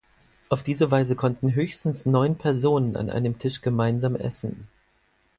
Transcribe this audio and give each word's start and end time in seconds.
Auf 0.49 0.63
diese 0.63 0.89
Weise 0.89 1.15
konnten 1.15 1.53
höchstens 1.53 2.07
neun 2.07 2.35
Personen 2.35 2.95
an 2.97 3.11
einem 3.11 3.37
Tisch 3.37 3.61
gemeinsam 3.61 4.15
essen. 4.15 4.67